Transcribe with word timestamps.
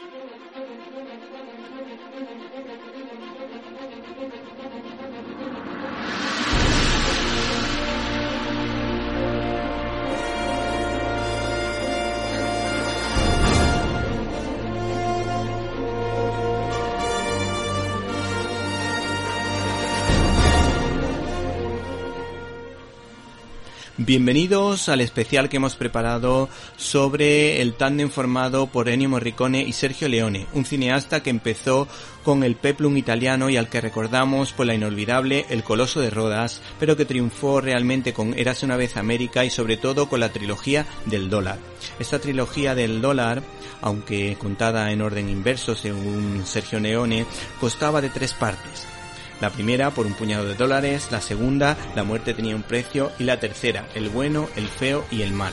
Thank 0.00 0.14
you. 0.14 0.49
Bienvenidos 24.10 24.88
al 24.88 25.02
especial 25.02 25.48
que 25.48 25.58
hemos 25.58 25.76
preparado 25.76 26.48
sobre 26.76 27.62
el 27.62 27.74
tándem 27.74 28.10
formado 28.10 28.66
por 28.66 28.88
Ennio 28.88 29.08
Morricone 29.08 29.62
y 29.62 29.72
Sergio 29.72 30.08
Leone, 30.08 30.48
un 30.52 30.64
cineasta 30.64 31.22
que 31.22 31.30
empezó 31.30 31.86
con 32.24 32.42
el 32.42 32.56
peplum 32.56 32.96
italiano 32.96 33.50
y 33.50 33.56
al 33.56 33.68
que 33.68 33.80
recordamos 33.80 34.52
por 34.52 34.66
la 34.66 34.74
inolvidable 34.74 35.46
El 35.48 35.62
Coloso 35.62 36.00
de 36.00 36.10
Rodas, 36.10 36.60
pero 36.80 36.96
que 36.96 37.04
triunfó 37.04 37.60
realmente 37.60 38.12
con 38.12 38.36
Érase 38.36 38.66
una 38.66 38.76
vez 38.76 38.96
América 38.96 39.44
y 39.44 39.50
sobre 39.50 39.76
todo 39.76 40.08
con 40.08 40.18
la 40.18 40.32
trilogía 40.32 40.86
del 41.06 41.30
dólar. 41.30 41.60
Esta 42.00 42.18
trilogía 42.18 42.74
del 42.74 43.00
dólar, 43.00 43.44
aunque 43.80 44.36
contada 44.40 44.90
en 44.90 45.02
orden 45.02 45.28
inverso 45.28 45.76
según 45.76 46.42
Sergio 46.46 46.80
Leone, 46.80 47.26
constaba 47.60 48.00
de 48.00 48.08
tres 48.08 48.34
partes. 48.34 48.88
La 49.40 49.50
primera 49.50 49.90
por 49.90 50.06
un 50.06 50.14
puñado 50.14 50.44
de 50.44 50.54
dólares, 50.54 51.08
la 51.10 51.20
segunda, 51.20 51.76
la 51.94 52.04
muerte 52.04 52.34
tenía 52.34 52.54
un 52.54 52.62
precio 52.62 53.10
y 53.18 53.24
la 53.24 53.40
tercera, 53.40 53.88
el 53.94 54.08
bueno, 54.10 54.48
el 54.56 54.68
feo 54.68 55.04
y 55.10 55.22
el 55.22 55.32
mal. 55.32 55.52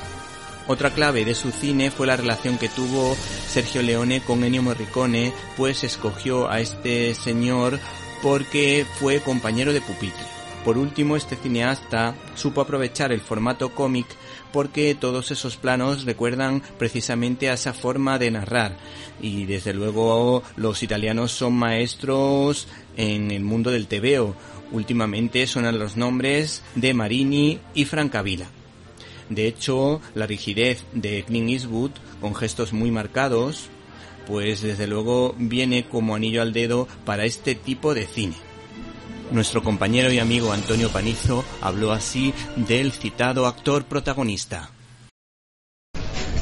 Otra 0.67 0.91
clave 0.91 1.23
de 1.23 1.33
su 1.33 1.51
cine 1.51 1.91
fue 1.91 2.07
la 2.07 2.17
relación 2.17 2.57
que 2.57 2.67
tuvo 2.67 3.15
Sergio 3.15 3.81
Leone 3.81 4.21
con 4.21 4.43
Ennio 4.43 4.61
Morricone, 4.61 5.31
pues 5.55 5.85
escogió 5.85 6.49
a 6.49 6.59
este 6.59 7.15
señor 7.15 7.79
porque 8.21 8.85
fue 8.99 9.21
compañero 9.21 9.71
de 9.71 9.79
pupitre. 9.79 10.36
Por 10.67 10.77
último, 10.77 11.15
este 11.15 11.37
cineasta 11.37 12.13
supo 12.35 12.59
aprovechar 12.59 13.13
el 13.13 13.21
formato 13.21 13.73
cómic 13.73 14.05
porque 14.51 14.95
todos 14.95 15.31
esos 15.31 15.55
planos 15.55 16.03
recuerdan 16.03 16.61
precisamente 16.77 17.49
a 17.49 17.53
esa 17.53 17.73
forma 17.73 18.19
de 18.19 18.31
narrar 18.31 18.75
y 19.21 19.45
desde 19.45 19.73
luego 19.73 20.43
los 20.57 20.83
italianos 20.83 21.31
son 21.31 21.53
maestros 21.53 22.67
en 22.97 23.31
el 23.31 23.45
mundo 23.45 23.71
del 23.71 23.87
tebeo. 23.87 24.35
Últimamente 24.73 25.47
suenan 25.47 25.79
los 25.79 25.95
nombres 25.95 26.63
de 26.75 26.93
Marini 26.93 27.59
y 27.73 27.85
Francavilla. 27.85 28.49
De 29.29 29.47
hecho, 29.47 30.01
la 30.15 30.27
rigidez 30.27 30.83
de 30.91 31.23
Clint 31.23 31.49
Eastwood, 31.49 31.91
con 32.19 32.35
gestos 32.35 32.73
muy 32.73 32.91
marcados, 32.91 33.69
pues 34.27 34.63
desde 34.63 34.85
luego 34.85 35.33
viene 35.37 35.87
como 35.87 36.13
anillo 36.13 36.41
al 36.41 36.51
dedo 36.51 36.89
para 37.05 37.23
este 37.23 37.55
tipo 37.55 37.93
de 37.93 38.05
cine. 38.05 38.46
Nuestro 39.31 39.61
compañero 39.61 40.11
y 40.11 40.19
amigo 40.19 40.53
Antonio 40.53 40.89
Panizo 40.89 41.43
habló 41.61 41.91
así 41.91 42.33
del 42.55 42.91
citado 42.91 43.45
actor 43.45 43.83
protagonista. 43.83 44.69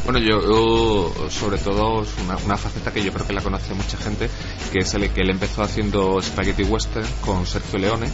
Bueno, 0.03 0.19
yo, 0.19 1.11
sobre 1.29 1.57
todo 1.57 2.03
es 2.03 2.09
una, 2.45 2.57
faceta 2.57 2.93
que 2.93 3.03
yo 3.03 3.11
creo 3.11 3.25
que 3.25 3.33
la 3.33 3.41
conoce 3.41 3.73
mucha 3.73 3.97
gente, 3.97 4.29
que 4.71 4.79
es 4.79 4.93
el 4.93 5.09
que 5.09 5.21
él 5.21 5.31
empezó 5.31 5.63
haciendo 5.63 6.21
Spaghetti 6.21 6.61
Western 6.61 7.07
con 7.21 7.47
Sergio 7.47 7.79
Leone. 7.79 8.07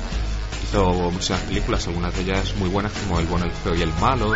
Hizo 0.63 0.89
muchas 1.11 1.41
películas, 1.41 1.85
algunas 1.87 2.15
de 2.15 2.21
ellas 2.21 2.55
muy 2.55 2.69
buenas 2.69 2.93
como 2.93 3.19
El 3.19 3.25
bueno, 3.25 3.45
el 3.45 3.51
feo 3.51 3.75
y 3.75 3.81
el 3.81 3.91
malo. 3.99 4.31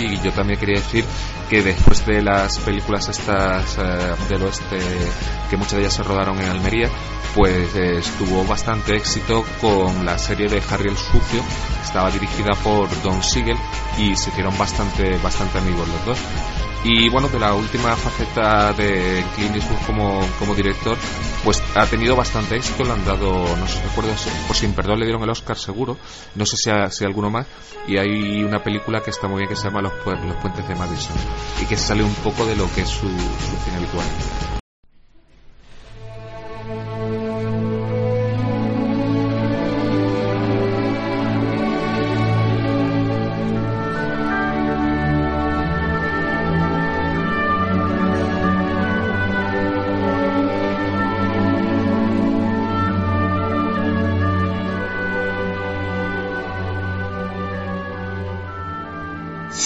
Y 0.00 0.20
yo 0.20 0.32
también 0.32 0.58
quería 0.58 0.80
decir 0.80 1.04
que 1.48 1.62
después 1.62 2.04
de 2.06 2.22
las 2.22 2.58
películas 2.58 3.08
estas 3.08 3.78
eh, 3.78 4.14
del 4.28 4.42
oeste, 4.42 4.78
que 5.48 5.56
muchas 5.56 5.74
de 5.74 5.80
ellas 5.80 5.94
se 5.94 6.02
rodaron 6.02 6.38
en 6.40 6.48
Almería, 6.48 6.88
pues 7.34 7.74
eh, 7.76 7.98
estuvo 7.98 8.44
bastante 8.44 8.96
éxito 8.96 9.44
con 9.60 10.04
la 10.04 10.18
serie 10.18 10.48
de 10.48 10.62
Harry 10.70 10.88
el 10.88 10.96
Sucio, 10.96 11.42
estaba 11.82 12.10
dirigida 12.10 12.52
por 12.62 12.88
Don 13.02 13.22
Siegel 13.22 13.56
y 13.98 14.16
se 14.16 14.30
hicieron 14.30 14.56
bastante, 14.58 15.16
bastante 15.18 15.58
amigos 15.58 15.88
los 15.88 16.04
dos. 16.06 16.18
Y 16.86 17.08
bueno, 17.08 17.28
de 17.28 17.38
la 17.38 17.54
última 17.54 17.96
faceta 17.96 18.74
de 18.74 19.24
Clint 19.34 19.56
Eastwood 19.56 19.86
como, 19.86 20.20
como 20.38 20.54
director, 20.54 20.98
pues 21.42 21.62
ha 21.74 21.86
tenido 21.86 22.14
bastante 22.14 22.56
éxito, 22.56 22.84
le 22.84 22.92
han 22.92 23.04
dado, 23.06 23.56
no 23.56 23.66
sé 23.66 23.78
si 23.78 23.88
recuerdo, 23.88 24.12
por 24.46 24.54
sin 24.54 24.74
perdón 24.74 25.00
le 25.00 25.06
dieron 25.06 25.22
el 25.22 25.30
Oscar 25.30 25.56
seguro, 25.56 25.96
no 26.34 26.44
sé 26.44 26.58
si, 26.58 26.70
si 26.90 27.04
alguno 27.06 27.30
más, 27.30 27.46
y 27.88 27.96
hay 27.96 28.44
una 28.44 28.62
película 28.62 29.00
que 29.00 29.10
está 29.10 29.28
muy 29.28 29.38
bien 29.38 29.48
que 29.48 29.56
se 29.56 29.64
llama 29.64 29.80
Los, 29.80 29.94
Los 30.04 30.36
Puentes 30.42 30.68
de 30.68 30.74
Madison, 30.74 31.16
y 31.62 31.64
que 31.64 31.76
sale 31.78 32.02
un 32.02 32.14
poco 32.16 32.44
de 32.44 32.54
lo 32.54 32.70
que 32.74 32.82
es 32.82 32.88
su, 32.88 33.08
su 33.08 33.56
cine 33.64 33.78
habitual. 33.78 34.63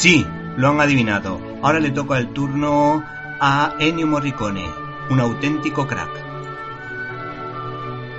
Sí, 0.00 0.24
lo 0.56 0.68
han 0.68 0.80
adivinado. 0.80 1.40
Ahora 1.60 1.80
le 1.80 1.90
toca 1.90 2.18
el 2.18 2.28
turno 2.28 3.02
a 3.40 3.74
Ennio 3.80 4.06
Morricone, 4.06 4.64
un 5.10 5.18
auténtico 5.18 5.88
crack. 5.88 6.37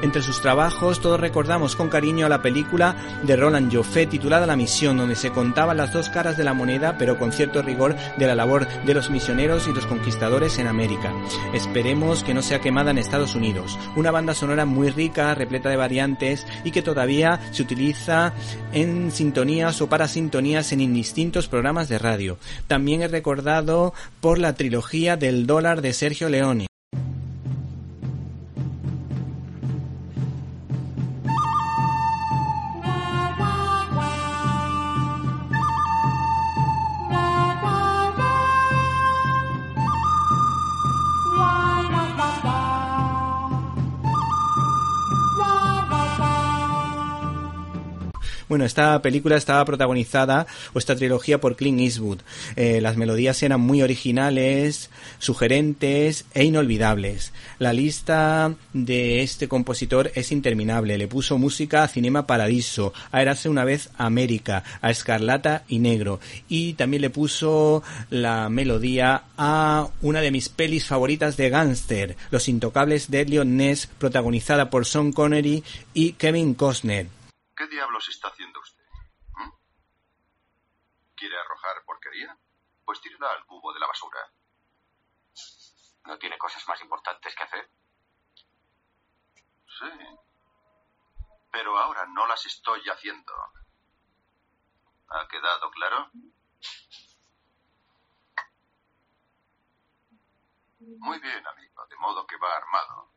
Entre 0.02 0.22
sus 0.22 0.42
trabajos 0.42 1.02
todos 1.02 1.20
recordamos 1.20 1.76
con 1.76 1.90
cariño 1.90 2.26
a 2.26 2.30
la 2.30 2.42
película 2.42 2.96
de 3.24 3.36
Roland 3.36 3.74
Joffé 3.74 4.08
titulada 4.08 4.48
La 4.48 4.56
Misión, 4.56 4.98
donde 4.98 5.16
se 5.16 5.32
contaban 5.32 5.76
las 5.76 5.92
dos 5.92 6.10
caras 6.10 6.38
de 6.38 6.46
la 6.46 6.54
moneda, 6.54 6.98
pero 6.98 7.20
con 7.20 7.34
cierto 7.34 7.62
rigor 7.62 7.96
de 8.18 8.26
la 8.26 8.36
labor 8.36 8.66
de 8.86 8.94
los 8.94 9.10
misioneros 9.10 9.68
y 9.68 9.74
los 9.74 9.86
conquistadores 9.86 10.58
en 10.58 10.68
América. 10.68 11.12
Esperemos 11.54 12.24
que 12.24 12.34
no 12.34 12.42
sea 12.42 12.62
quemada 12.62 12.92
en 12.92 12.98
Estados 12.98 13.36
Unidos. 13.36 13.78
Una 13.98 14.12
banda 14.12 14.34
sonora 14.34 14.66
muy 14.66 14.90
rica, 14.90 15.36
repleta 15.36 15.70
de 15.70 15.76
variantes 15.76 16.48
y 16.64 16.72
que 16.72 16.82
todavía 16.82 17.42
se 17.52 17.64
utiliza 17.64 18.34
en 18.72 19.12
sintonías 19.12 19.82
o 19.82 19.90
para 19.90 20.08
sintonías 20.08 20.72
en 20.72 20.80
indistintos 20.80 21.50
programas 21.50 21.90
de 21.90 22.00
radio. 22.00 22.38
También 22.68 23.02
es 23.02 23.12
recordado 23.12 23.94
por 24.22 24.40
la 24.40 24.54
trilogía 24.54 25.18
del 25.18 25.46
dólar 25.46 25.82
de 25.82 25.92
Sergio 25.92 26.30
Leone. 26.30 26.69
Bueno, 48.50 48.66
esta 48.66 49.00
película 49.04 49.38
estaba 49.38 49.64
protagonizada, 49.64 50.48
o 50.74 50.80
esta 50.80 50.96
trilogía, 50.96 51.40
por 51.40 51.56
Clint 51.56 51.82
Eastwood. 51.82 52.22
Eh, 52.56 52.82
las 52.82 52.98
melodías 52.98 53.44
eran 53.44 53.62
muy 53.62 53.84
originales, 53.84 54.90
sugerentes 55.20 56.26
e 56.34 56.46
inolvidables. 56.46 57.32
La 57.60 57.74
lista 57.74 58.56
de 58.74 59.22
este 59.22 59.48
compositor 59.48 60.12
es 60.16 60.32
interminable. 60.32 60.98
Le 60.98 61.08
puso 61.08 61.38
música 61.38 61.84
a 61.84 61.88
Cinema 61.88 62.26
Paradiso, 62.26 62.92
a 63.12 63.22
Erase 63.22 63.50
una 63.50 63.66
vez 63.66 63.92
América, 64.00 64.64
a 64.82 64.90
Escarlata 64.90 65.64
y 65.68 65.78
Negro. 65.78 66.20
Y 66.48 66.74
también 66.74 67.04
le 67.04 67.12
puso 67.12 67.84
la 68.10 68.50
melodía 68.50 69.26
a 69.38 69.90
una 70.02 70.22
de 70.22 70.32
mis 70.32 70.50
pelis 70.50 70.86
favoritas 70.86 71.38
de 71.38 71.52
gángster, 71.52 72.18
Los 72.32 72.50
Intocables 72.50 73.12
de 73.12 73.22
Elliot 73.22 73.46
Ness, 73.46 73.86
protagonizada 74.00 74.72
por 74.72 74.88
Sean 74.88 75.12
Connery 75.12 75.64
y 75.94 76.14
Kevin 76.14 76.56
Costner. 76.56 77.19
¿Qué 77.60 77.68
diablos 77.68 78.08
está 78.08 78.30
haciendo 78.30 78.58
usted? 78.62 78.86
¿Mm? 79.36 79.50
¿Quiere 81.14 81.38
arrojar 81.38 81.84
porquería? 81.84 82.38
Pues 82.86 83.02
tírela 83.02 83.34
al 83.34 83.46
cubo 83.48 83.74
de 83.74 83.82
la 83.82 83.88
basura. 83.88 84.32
¿No 86.06 86.18
tiene 86.18 86.38
cosas 86.38 86.66
más 86.70 86.80
importantes 86.80 87.36
que 87.36 87.44
hacer? 87.44 87.70
Sí. 89.78 89.90
Pero 91.52 91.78
ahora 91.78 92.06
no 92.06 92.26
las 92.28 92.46
estoy 92.46 92.82
haciendo. 92.88 93.34
¿Ha 95.10 95.28
quedado 95.28 95.70
claro? 95.72 96.12
Muy 100.80 101.20
bien, 101.20 101.46
amigo, 101.46 101.86
de 101.88 101.96
modo 101.98 102.26
que 102.26 102.38
va 102.38 102.56
armado. 102.56 103.12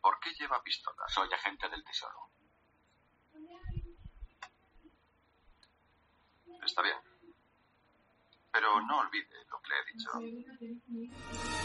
¿Por 0.00 0.18
qué 0.20 0.32
lleva 0.34 0.62
pistola? 0.62 1.04
Soy 1.08 1.32
agente 1.32 1.68
del 1.68 1.84
tesoro. 1.84 2.30
Está 6.64 6.82
bien. 6.82 6.96
Pero 8.52 8.80
no 8.80 8.98
olvide 9.00 9.44
lo 9.50 9.60
que 9.62 9.68
le 9.68 9.78
he 9.78 9.84
dicho. 9.92 11.59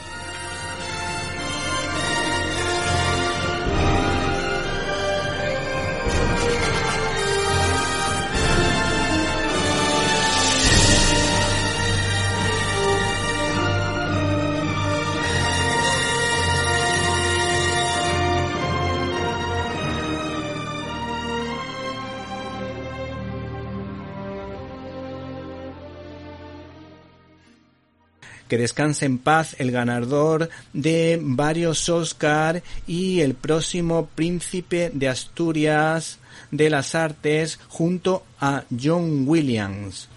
Que 28.48 28.58
descanse 28.58 29.06
en 29.06 29.18
paz 29.18 29.56
el 29.60 29.72
ganador 29.72 30.50
de 30.74 31.20
varios 31.22 31.90
Oscar 31.90 32.64
y 32.88 33.22
el 33.22 33.34
próximo 33.34 34.08
príncipe 34.16 34.92
de 34.94 35.10
Asturias 35.10 36.20
de 36.52 36.70
las 36.70 36.96
artes 36.96 37.60
junto 37.68 38.24
a 38.40 38.64
John 38.82 39.28
Williams. 39.28 40.10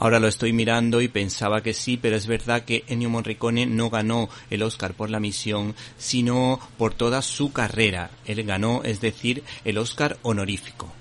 Ahora 0.00 0.20
lo 0.20 0.28
estoy 0.28 0.52
mirando 0.52 1.00
y 1.00 1.08
pensaba 1.08 1.60
que 1.60 1.74
sí, 1.74 1.96
pero 1.96 2.14
es 2.14 2.28
verdad 2.28 2.62
que 2.62 2.84
Ennio 2.86 3.10
Morricone 3.10 3.66
no 3.66 3.90
ganó 3.90 4.28
el 4.48 4.62
Oscar 4.62 4.94
por 4.94 5.10
la 5.10 5.18
misión, 5.18 5.74
sino 5.96 6.60
por 6.76 6.94
toda 6.94 7.20
su 7.20 7.52
carrera. 7.52 8.10
Él 8.24 8.44
ganó, 8.44 8.82
es 8.84 9.00
decir, 9.00 9.42
el 9.64 9.76
Oscar 9.76 10.16
honorífico. 10.22 10.92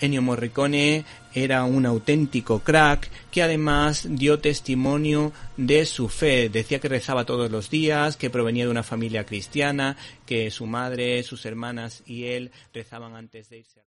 Ennio 0.00 0.22
Morricone 0.22 1.04
era 1.34 1.64
un 1.64 1.86
auténtico 1.86 2.60
crack 2.60 3.10
que 3.30 3.42
además 3.42 4.06
dio 4.08 4.38
testimonio 4.38 5.32
de 5.56 5.84
su 5.86 6.08
fe. 6.08 6.48
Decía 6.48 6.78
que 6.78 6.88
rezaba 6.88 7.24
todos 7.24 7.50
los 7.50 7.70
días, 7.70 8.16
que 8.16 8.30
provenía 8.30 8.64
de 8.64 8.70
una 8.70 8.82
familia 8.82 9.24
cristiana, 9.24 9.96
que 10.24 10.50
su 10.50 10.66
madre, 10.66 11.22
sus 11.22 11.44
hermanas 11.46 12.02
y 12.06 12.24
él 12.24 12.50
rezaban 12.72 13.14
antes 13.14 13.48
de 13.48 13.58
irse. 13.58 13.82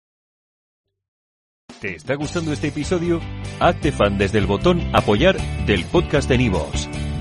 ¿Te 1.80 1.94
está 1.94 2.14
gustando 2.14 2.52
este 2.52 2.68
episodio? 2.68 3.20
Hazte 3.60 3.92
fan 3.92 4.16
desde 4.16 4.38
el 4.38 4.46
botón 4.46 4.80
apoyar 4.94 5.36
del 5.66 5.84
podcast 5.84 6.28
de 6.28 6.38
Nivos. 6.38 6.88